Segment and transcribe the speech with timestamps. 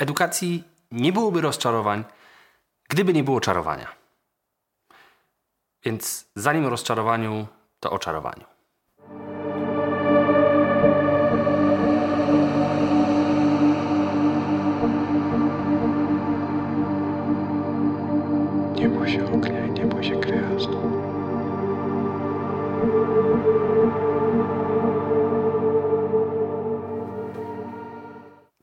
[0.00, 2.04] edukacji nie byłoby rozczarowań,
[2.88, 3.96] gdyby nie było czarowania.
[5.84, 7.46] Więc zanim o rozczarowaniu,
[7.80, 8.49] to o czarowaniu.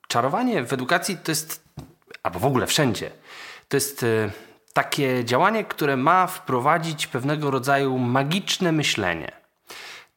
[0.07, 1.63] Czarowanie w edukacji to jest,
[2.23, 3.11] albo w ogóle wszędzie,
[3.67, 4.31] to jest e,
[4.73, 9.31] takie działanie, które ma wprowadzić pewnego rodzaju magiczne myślenie.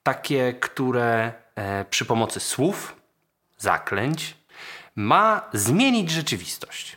[0.03, 2.97] Takie, które e, przy pomocy słów,
[3.59, 4.37] zaklęć
[4.97, 6.97] ma zmienić rzeczywistość.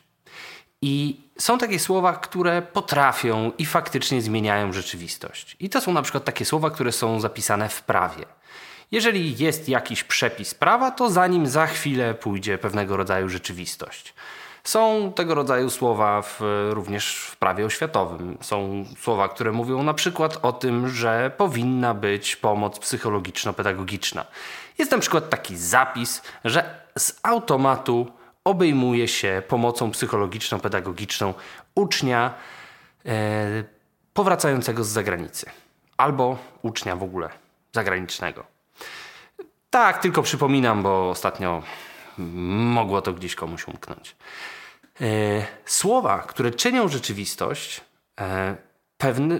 [0.81, 5.57] I są takie słowa, które potrafią i faktycznie zmieniają rzeczywistość.
[5.59, 8.25] I to są na przykład takie słowa, które są zapisane w prawie.
[8.93, 14.13] Jeżeli jest jakiś przepis prawa, to za nim za chwilę pójdzie pewnego rodzaju rzeczywistość.
[14.63, 16.39] Są tego rodzaju słowa w,
[16.69, 18.37] również w prawie oświatowym.
[18.41, 24.25] Są słowa, które mówią na przykład o tym, że powinna być pomoc psychologiczno-pedagogiczna.
[24.77, 28.11] Jest na przykład taki zapis, że z automatu
[28.43, 31.33] obejmuje się pomocą psychologiczno-pedagogiczną
[31.75, 32.33] ucznia
[33.05, 33.63] e,
[34.13, 35.45] powracającego z zagranicy
[35.97, 37.29] albo ucznia w ogóle
[37.71, 38.52] zagranicznego.
[39.73, 41.63] Tak, tylko przypominam, bo ostatnio
[42.17, 44.15] mogło to gdzieś komuś umknąć.
[45.01, 45.05] E,
[45.65, 47.81] słowa, które czynią rzeczywistość,
[48.19, 48.55] e,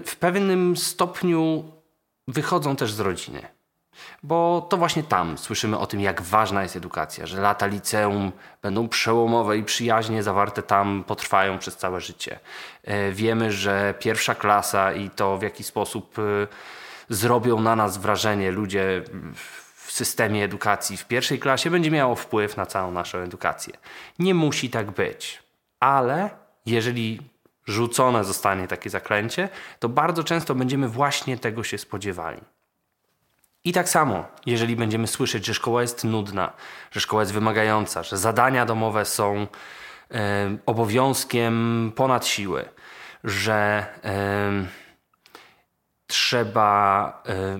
[0.05, 1.63] w pewnym stopniu
[2.27, 3.41] wychodzą też z rodziny.
[4.23, 8.87] Bo to właśnie tam słyszymy o tym, jak ważna jest edukacja, że lata liceum będą
[8.87, 12.39] przełomowe i przyjaźnie zawarte tam potrwają przez całe życie.
[12.83, 16.15] E, wiemy, że pierwsza klasa i to w jaki sposób
[17.09, 19.03] zrobią na nas wrażenie ludzie
[19.93, 23.73] systemie edukacji w pierwszej klasie będzie miało wpływ na całą naszą edukację.
[24.19, 25.43] Nie musi tak być,
[25.79, 26.29] ale
[26.65, 27.19] jeżeli
[27.65, 29.49] rzucone zostanie takie zaklęcie,
[29.79, 32.41] to bardzo często będziemy właśnie tego się spodziewali.
[33.63, 36.53] I tak samo, jeżeli będziemy słyszeć, że szkoła jest nudna,
[36.91, 39.47] że szkoła jest wymagająca, że zadania domowe są
[40.11, 42.65] e, obowiązkiem ponad siły,
[43.23, 44.51] że e,
[46.07, 47.59] trzeba e,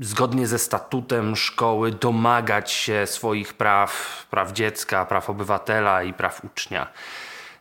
[0.00, 6.92] zgodnie ze statutem szkoły domagać się swoich praw, praw dziecka, praw obywatela i praw ucznia,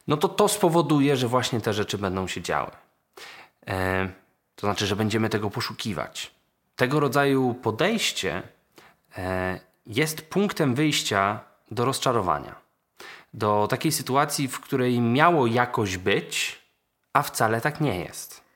[0.07, 2.71] no to to spowoduje, że właśnie te rzeczy będą się działy.
[3.67, 4.09] E,
[4.55, 6.31] to znaczy, że będziemy tego poszukiwać.
[6.75, 8.43] Tego rodzaju podejście
[9.17, 11.39] e, jest punktem wyjścia
[11.71, 12.55] do rozczarowania.
[13.33, 16.59] Do takiej sytuacji, w której miało jakoś być,
[17.13, 18.48] a wcale tak nie jest.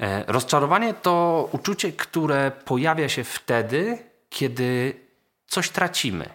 [0.00, 4.94] E, rozczarowanie to uczucie, które pojawia się wtedy, kiedy
[5.46, 6.28] coś tracimy.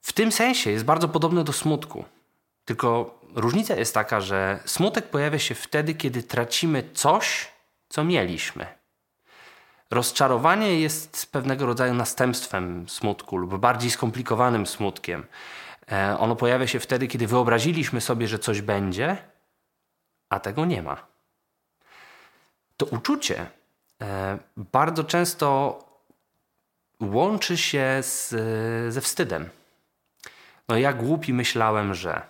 [0.00, 2.04] W tym sensie jest bardzo podobne do smutku.
[2.64, 7.48] Tylko różnica jest taka, że smutek pojawia się wtedy, kiedy tracimy coś,
[7.88, 8.66] co mieliśmy.
[9.90, 15.26] Rozczarowanie jest pewnego rodzaju następstwem smutku lub bardziej skomplikowanym smutkiem.
[15.92, 19.16] E, ono pojawia się wtedy, kiedy wyobraziliśmy sobie, że coś będzie,
[20.30, 21.11] a tego nie ma
[22.82, 23.46] to uczucie
[24.02, 25.78] e, bardzo często
[27.00, 28.34] łączy się z,
[28.94, 29.48] ze wstydem.
[30.68, 32.22] No ja głupi myślałem, że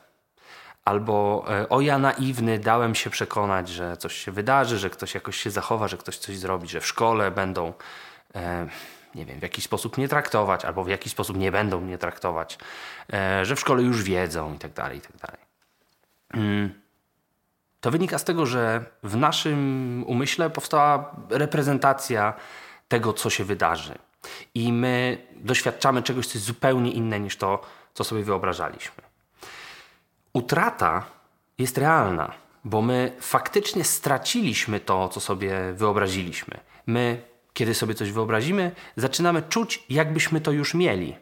[0.84, 5.36] albo e, o ja naiwny dałem się przekonać, że coś się wydarzy, że ktoś jakoś
[5.36, 7.72] się zachowa, że ktoś coś zrobi, że w szkole będą
[8.34, 8.66] e,
[9.14, 12.58] nie wiem, w jakiś sposób nie traktować, albo w jakiś sposób nie będą mnie traktować,
[13.42, 15.40] że w szkole już wiedzą i tak dalej, i tak dalej.
[17.82, 22.34] To wynika z tego, że w naszym umyśle powstała reprezentacja
[22.88, 23.94] tego, co się wydarzy.
[24.54, 27.62] I my doświadczamy czegoś, co jest zupełnie inne niż to,
[27.94, 29.02] co sobie wyobrażaliśmy.
[30.32, 31.04] Utrata
[31.58, 32.32] jest realna,
[32.64, 36.60] bo my faktycznie straciliśmy to, co sobie wyobraziliśmy.
[36.86, 37.22] My,
[37.52, 41.16] kiedy sobie coś wyobrazimy, zaczynamy czuć, jakbyśmy to już mieli.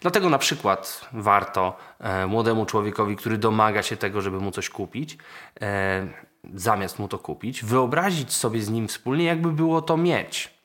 [0.00, 5.18] Dlatego na przykład warto e, młodemu człowiekowi, który domaga się tego, żeby mu coś kupić,
[5.60, 6.06] e,
[6.54, 10.60] zamiast mu to kupić, wyobrazić sobie z nim wspólnie, jakby było to mieć.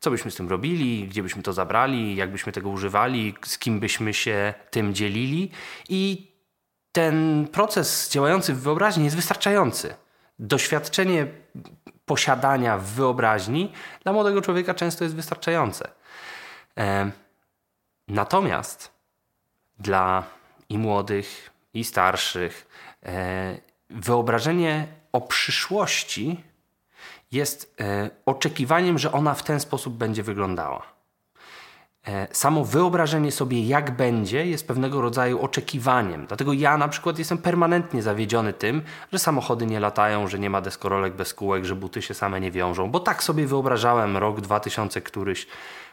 [0.00, 3.80] Co byśmy z tym robili, gdzie byśmy to zabrali, jak byśmy tego używali, z kim
[3.80, 5.50] byśmy się tym dzielili.
[5.88, 6.30] I
[6.92, 9.94] ten proces działający w wyobraźni jest wystarczający.
[10.38, 11.26] Doświadczenie
[12.06, 13.72] posiadania w wyobraźni
[14.02, 15.88] dla młodego człowieka często jest wystarczające.
[18.08, 18.92] Natomiast
[19.78, 20.24] dla
[20.68, 22.66] i młodych, i starszych,
[23.02, 23.58] e,
[23.90, 26.44] wyobrażenie o przyszłości
[27.32, 30.93] jest e, oczekiwaniem, że ona w ten sposób będzie wyglądała.
[32.08, 36.26] E, samo wyobrażenie sobie, jak będzie, jest pewnego rodzaju oczekiwaniem.
[36.26, 40.60] Dlatego ja na przykład jestem permanentnie zawiedziony tym, że samochody nie latają, że nie ma
[40.60, 45.00] deskorolek bez kółek, że buty się same nie wiążą, bo tak sobie wyobrażałem rok 2000
[45.00, 45.46] któryś,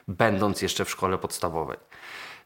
[0.08, 1.78] będąc jeszcze w szkole podstawowej.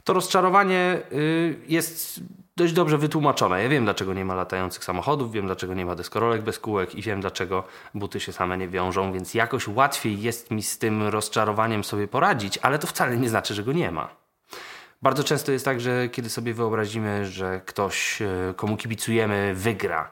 [0.03, 2.19] To rozczarowanie y, jest
[2.57, 3.63] dość dobrze wytłumaczone.
[3.63, 7.01] Ja wiem, dlaczego nie ma latających samochodów, wiem, dlaczego nie ma deskorolek bez kółek i
[7.01, 7.63] wiem, dlaczego
[7.93, 12.57] buty się same nie wiążą, więc jakoś łatwiej jest mi z tym rozczarowaniem sobie poradzić,
[12.57, 14.09] ale to wcale nie znaczy, że go nie ma.
[15.01, 20.11] Bardzo często jest tak, że kiedy sobie wyobrazimy, że ktoś, e, komu kibicujemy, wygra,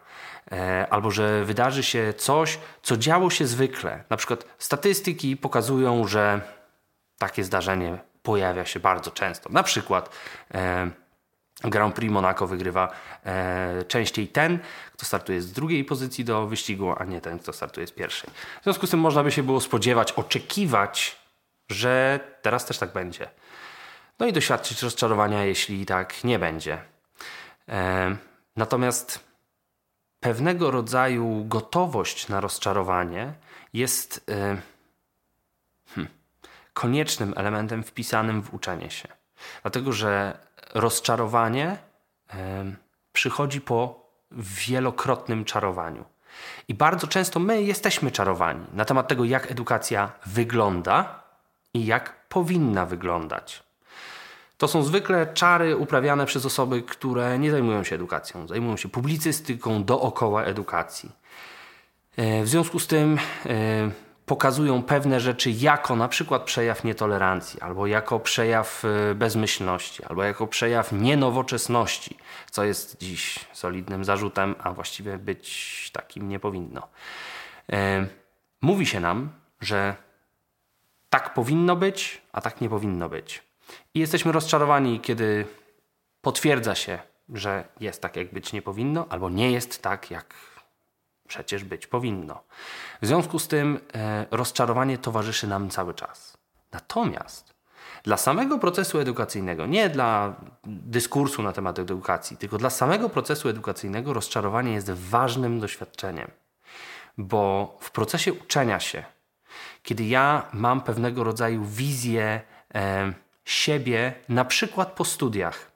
[0.51, 4.04] e, albo że wydarzy się coś, co działo się zwykle.
[4.10, 6.42] Na przykład statystyki pokazują, że
[7.18, 9.50] takie zdarzenie pojawia się bardzo często.
[9.50, 10.10] Na przykład
[10.54, 11.03] e,
[11.62, 12.92] Grand Prix Monaco wygrywa
[13.26, 14.60] e, częściej ten,
[14.94, 18.30] kto startuje z drugiej pozycji do wyścigu, a nie ten, kto startuje z pierwszej.
[18.62, 21.20] W związku z tym można by się było spodziewać, oczekiwać,
[21.70, 23.30] że teraz też tak będzie.
[24.20, 26.82] No i doświadczyć rozczarowania, jeśli tak nie będzie.
[27.70, 28.16] E,
[28.56, 29.20] natomiast
[30.20, 33.34] pewnego rodzaju gotowość na rozczarowanie
[33.74, 34.58] jest e,
[35.96, 36.14] hmm,
[36.74, 39.08] koniecznym elementem wpisanym w uczenie się.
[39.62, 40.38] Dlatego, że
[40.74, 41.78] rozczarowanie
[43.14, 46.06] przychodzi po wielokrotnym czarowaniu.
[46.68, 51.24] I bardzo często my jesteśmy czarowani na temat tego, jak edukacja wygląda
[51.74, 53.64] i jak powinna wyglądać.
[54.58, 59.84] To są zwykle czary uprawiane przez osoby, które nie zajmują się edukacją, zajmują się publicystyką
[59.84, 61.12] dookoła edukacji.
[62.18, 63.92] E, w związku z tym e,
[64.25, 70.48] pokazują pewne rzeczy jako na przykład przejaw nietolerancji, albo jako przejaw y, bezmyślności, albo jako
[70.48, 72.18] przejaw nienowoczesności,
[72.52, 76.88] co jest dziś solidnym zarzutem, a właściwie być takim nie powinno.
[77.72, 78.08] E,
[78.62, 79.30] mówi się nam,
[79.62, 79.96] że
[81.10, 83.44] tak powinno być, a tak nie powinno być.
[83.94, 85.46] I jesteśmy rozczarowani, kiedy
[86.22, 87.00] potwierdza się,
[87.30, 90.53] że jest tak, jak być nie powinno, albo nie jest tak, jak
[91.28, 92.44] przecież być powinno.
[93.02, 96.38] W związku z tym e, rozczarowanie towarzyszy nam cały czas.
[96.72, 97.54] Natomiast
[98.04, 100.36] dla samego procesu edukacyjnego, nie dla
[100.66, 106.31] dyskursu na temat edukacji, tylko dla samego procesu edukacyjnego rozczarowanie jest ważnym doświadczeniem.
[107.18, 109.04] Bo w procesie uczenia się,
[109.84, 112.42] kiedy ja mam pewnego rodzaju wizję
[112.75, 113.14] e,
[113.46, 115.72] siebie, na przykład po studiach,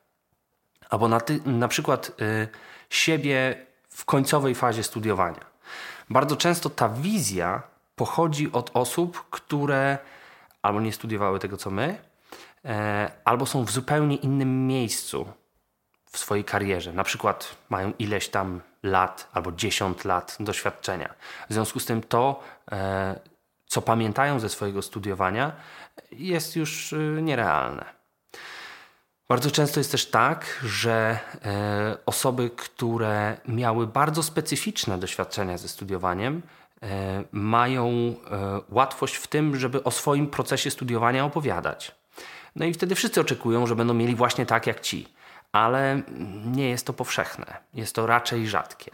[0.89, 2.47] albo na, ty, na przykład e,
[2.89, 3.66] siebie
[3.97, 5.45] w końcowej fazie studiowania.
[6.09, 7.61] Bardzo często ta wizja
[7.95, 9.97] pochodzi od osób, które
[10.61, 11.99] albo nie studiowały tego, co my,
[12.65, 15.27] e, albo są w zupełnie innym miejscu
[16.11, 16.93] w swojej karierze.
[16.93, 21.13] Na przykład mają ileś tam lat albo 10 lat doświadczenia.
[21.49, 23.19] W związku z tym to, e,
[23.65, 25.51] co pamiętają ze swojego studiowania,
[26.11, 27.96] jest już e, nierealne.
[29.29, 36.41] Bardzo często jest też tak, że e, osoby, które miały bardzo specyficzne doświadczenia ze studiowaniem,
[36.83, 38.15] e, mają e,
[38.69, 41.95] łatwość w tym, żeby o swoim procesie studiowania opowiadać.
[42.55, 45.07] No i wtedy wszyscy oczekują, że będą mieli właśnie tak jak ci,
[45.51, 46.01] ale
[46.45, 48.91] nie jest to powszechne, jest to raczej rzadkie.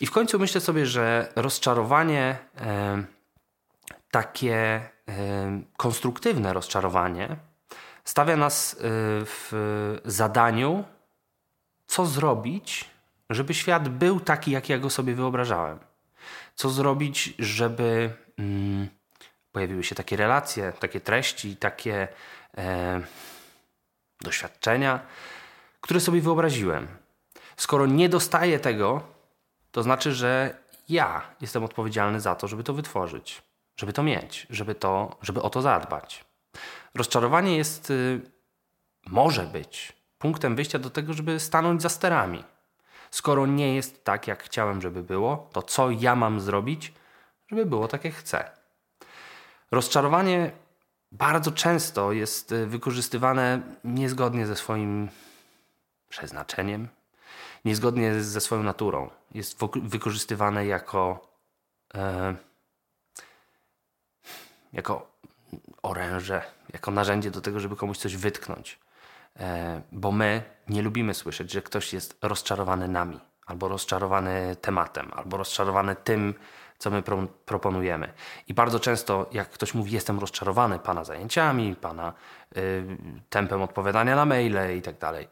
[0.00, 3.04] I w końcu myślę sobie, że rozczarowanie, e,
[4.10, 4.90] takie e,
[5.76, 7.36] konstruktywne rozczarowanie,
[8.06, 8.76] stawia nas y,
[9.24, 10.84] w zadaniu,
[11.86, 12.90] co zrobić,
[13.30, 15.78] żeby świat był taki, jak ja go sobie wyobrażałem.
[16.54, 18.88] Co zrobić, żeby mm,
[19.52, 22.08] pojawiły się takie relacje, takie treści, takie
[22.58, 23.00] e,
[24.20, 25.00] doświadczenia,
[25.80, 26.88] które sobie wyobraziłem.
[27.56, 29.02] Skoro nie dostaję tego,
[29.70, 30.58] to znaczy, że
[30.88, 33.42] ja jestem odpowiedzialny za to, żeby to wytworzyć,
[33.76, 36.25] żeby to mieć, żeby, to, żeby o to zadbać.
[36.94, 38.20] Rozczarowanie jest, y,
[39.06, 42.44] może być punktem wyjścia do tego, żeby stanąć za sterami.
[43.10, 46.92] Skoro nie jest tak, jak chciałem, żeby było, to co ja mam zrobić,
[47.48, 48.50] żeby było tak, jak chcę?
[49.70, 50.50] Rozczarowanie
[51.12, 55.08] bardzo często jest y, wykorzystywane niezgodnie ze swoim
[56.08, 56.88] przeznaczeniem,
[57.64, 59.10] niezgodnie ze swoją naturą.
[59.34, 61.28] Jest wykorzystywane jako,
[61.94, 62.36] e,
[64.72, 65.16] jako
[65.86, 68.78] oręże, jako narzędzie do tego, żeby komuś coś wytknąć.
[69.40, 75.36] E, bo my nie lubimy słyszeć, że ktoś jest rozczarowany nami, albo rozczarowany tematem, albo
[75.36, 76.34] rozczarowany tym,
[76.78, 78.12] co my pro proponujemy.
[78.48, 82.12] I bardzo często, jak ktoś mówi, jestem rozczarowany pana zajęciami, pana
[82.56, 82.84] y,
[83.30, 85.28] tempem odpowiadania na maile i tak dalej,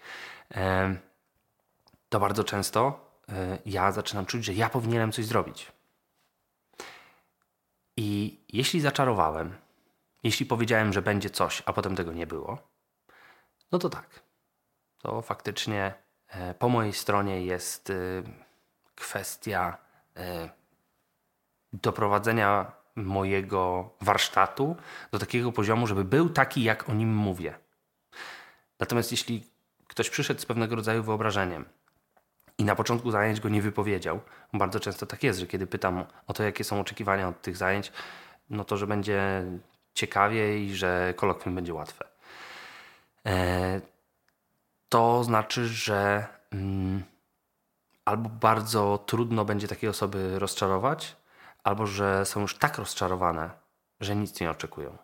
[0.55, 0.97] e,
[2.09, 3.33] to bardzo często y,
[3.67, 5.73] ja zaczynam czuć, że ja powinienem coś zrobić.
[7.97, 9.55] I jeśli zaczarowałem,
[10.25, 12.59] Jeśli powiedziałem, że będzie coś, a potem tego nie było,
[13.73, 14.23] no to tak.
[14.99, 15.95] To faktycznie
[16.28, 17.95] e, po mojej stronie jest e,
[18.95, 19.78] kwestia
[20.16, 20.49] e,
[21.73, 24.76] doprowadzenia mojego warsztatu
[25.12, 27.59] do takiego poziomu, żeby był taki, jak o nim mówię.
[28.81, 29.47] Natomiast jeśli
[29.87, 31.64] ktoś przyszedł z pewnego rodzaju wyobrażeniem
[32.59, 34.21] i na początku zajęć go nie wypowiedział,
[34.52, 37.93] bardzo często tak jest, że kiedy pytam o to, jakie są oczekiwania od tych zajęć,
[38.50, 39.45] no to, że będzie
[39.95, 42.05] ciekawie i że kolokwium będzie łatwe.
[43.27, 43.81] E,
[44.89, 47.05] to znaczy, że mm,
[48.05, 51.17] albo bardzo trudno będzie takiej osoby rozczarować,
[51.65, 53.51] albo że są już tak rozczarowane,
[54.01, 54.99] że nic nie oczekują.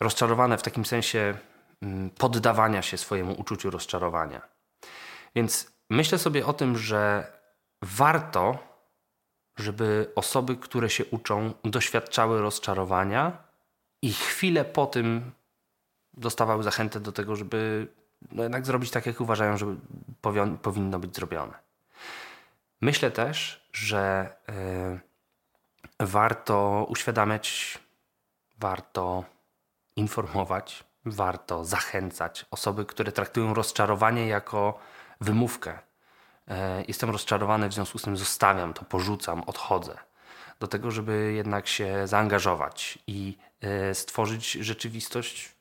[0.00, 1.34] Rozczarowane w takim sensie
[1.82, 4.40] mm, poddawania się swojemu uczuciu rozczarowania.
[5.34, 7.32] Więc myślę sobie o tym, że
[7.82, 8.58] warto,
[9.56, 13.38] żeby osoby, które się uczą, doświadczały rozczarowania
[14.02, 15.32] i chwilę po tym
[16.14, 17.88] dostawały zachętę do tego, żeby
[18.32, 19.66] no jednak zrobić tak, jak uważają, że
[20.62, 21.54] powinno być zrobione.
[22.80, 24.32] Myślę też, że
[26.00, 27.78] y, warto uświadamiać,
[28.58, 29.24] warto
[29.96, 34.78] informować, warto zachęcać osoby, które traktują rozczarowanie jako
[35.20, 35.78] wymówkę.
[36.50, 36.54] Y,
[36.88, 39.98] jestem rozczarowany, w związku z tym zostawiam to, porzucam, odchodzę.
[40.60, 43.36] Do tego, żeby jednak się zaangażować i
[43.90, 45.56] y, stworzyć rzeczywistość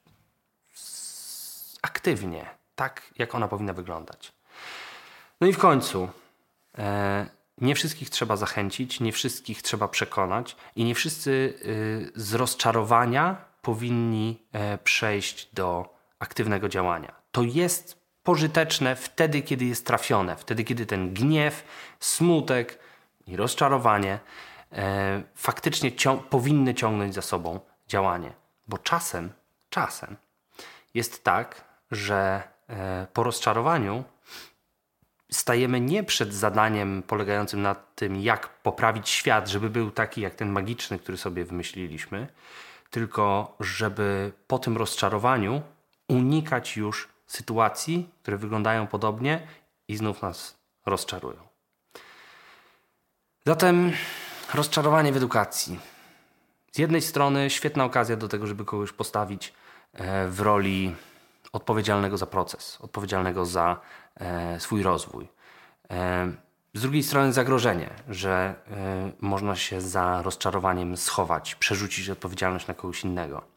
[1.81, 4.31] aktywnie, tak jak ona powinna wyglądać.
[5.41, 6.09] No i w końcu,
[6.77, 7.25] e,
[7.57, 11.31] nie wszystkich trzeba zachęcić, nie wszystkich trzeba przekonać i nie wszyscy
[11.65, 17.11] y, z rozczarowania powinni e, przejść do aktywnego działania.
[17.31, 21.63] To jest pożyteczne wtedy, kiedy jest trafione, wtedy, kiedy ten gniew,
[21.99, 22.79] smutek
[23.27, 24.19] i rozczarowanie
[24.71, 28.31] e, faktycznie cią powinny ciągnąć za sobą działanie.
[28.67, 29.33] Bo czasem,
[29.69, 30.15] czasem
[30.93, 34.03] jest tak, że e, po rozczarowaniu
[35.31, 40.49] stajemy nie przed zadaniem polegającym na tym, jak poprawić świat, żeby był taki jak ten
[40.49, 42.27] magiczny, który sobie wymyśliliśmy,
[42.89, 45.61] tylko żeby po tym rozczarowaniu
[46.07, 49.47] unikać już sytuacji, które wyglądają podobnie
[49.87, 51.39] i znów nas rozczarują.
[53.45, 53.91] Zatem
[54.53, 55.79] rozczarowanie w edukacji.
[56.71, 59.53] Z jednej strony świetna okazja do tego, żeby kogoś postawić
[59.93, 60.95] e, w roli
[61.51, 63.81] odpowiedzialnego za proces, odpowiedzialnego za
[64.15, 65.27] e, swój rozwój.
[65.91, 66.31] E,
[66.73, 68.55] z drugiej strony zagrożenie, że
[69.21, 73.54] można się za rozczarowaniem schować, przerzucić odpowiedzialność na kogoś innego.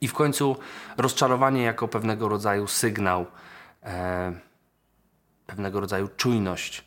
[0.00, 0.56] I w końcu
[0.96, 3.26] rozczarowanie jako pewnego rodzaju sygnał,
[3.82, 4.32] e,
[5.46, 6.84] pewnego rodzaju czujność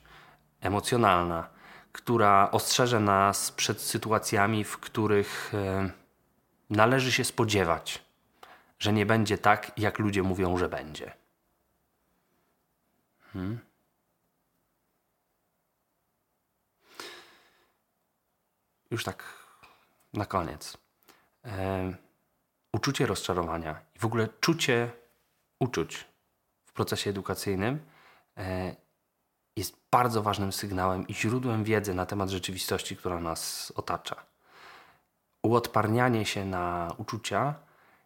[0.61, 1.49] emocjonalna,
[1.91, 5.89] która ostrzeże nas przed sytuacjami, w których e,
[6.69, 8.05] należy się spodziewać,
[8.79, 11.13] że nie będzie tak, jak ludzie mówią, że będzie.
[13.33, 13.59] Hmm?
[18.91, 19.23] Już tak
[20.13, 20.77] na koniec.
[21.45, 21.93] E,
[22.73, 24.91] uczucie rozczarowania i w ogóle czucie
[25.59, 26.05] uczuć
[26.65, 27.79] w procesie edukacyjnym
[28.37, 28.75] e,
[29.55, 34.15] jest bardzo ważnym sygnałem i źródłem wiedzy na temat rzeczywistości, która nas otacza.
[35.43, 37.55] Uodparnianie się na uczucia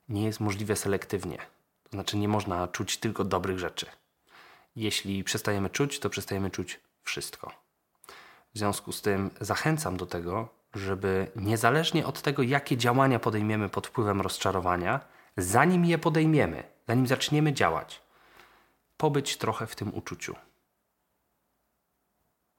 [0.10, 1.38] nie jest możliwe selektywnie.
[1.84, 3.86] To znaczy, nie można czuć tylko dobrych rzeczy.
[4.76, 7.52] Jeśli przestajemy czuć, to przestajemy czuć wszystko.
[8.54, 13.88] W związku z tym zachęcam do tego, żeby niezależnie od tego, jakie działania podejmiemy pod
[13.88, 15.00] wpływem rozczarowania,
[15.38, 18.02] zanim je podejmiemy, zanim zaczniemy działać,
[18.98, 20.36] pobyć trochę w tym uczuciu.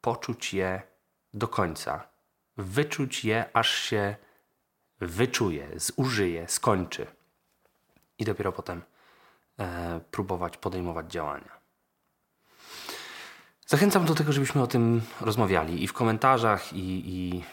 [0.00, 0.82] Poczuć je
[1.34, 2.06] do końca.
[2.56, 4.16] Wyczuć je, aż się
[5.00, 7.06] wyczuje, zużyje, skończy
[8.18, 8.82] i dopiero potem
[9.58, 11.62] e, próbować podejmować działania.
[13.66, 17.44] Zachęcam do tego, żebyśmy o tym rozmawiali i w komentarzach, i, i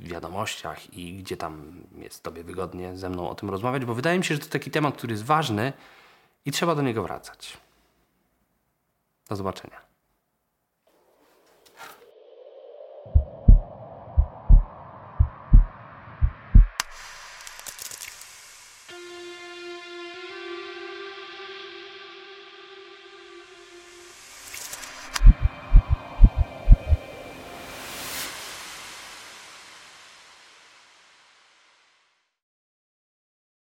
[0.00, 4.24] wiadomościach, i gdzie tam jest Tobie wygodnie ze mną o tym rozmawiać, bo wydaje mi
[4.24, 5.72] się, że to taki temat, który jest ważny
[6.44, 7.56] i trzeba do niego wracać.
[9.28, 9.87] Do zobaczenia.